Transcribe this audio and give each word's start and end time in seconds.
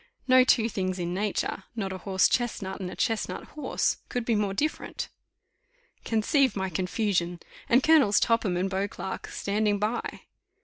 No 0.27 0.43
two 0.43 0.67
things 0.67 0.97
in 0.97 1.13
nature, 1.13 1.65
not 1.75 1.93
a 1.93 1.99
horse 1.99 2.27
chestnut 2.27 2.79
and 2.79 2.89
a 2.89 2.95
chestnut 2.95 3.43
horse, 3.49 3.97
could 4.09 4.25
be 4.25 4.33
more 4.33 4.51
different. 4.51 5.09
Conceive 6.05 6.55
my 6.55 6.71
confusion! 6.71 7.39
and 7.69 7.83
Colonels 7.83 8.19
Topham 8.19 8.57
and 8.57 8.67
Beauclerk 8.67 9.27
standing 9.27 9.77
by. 9.77 10.21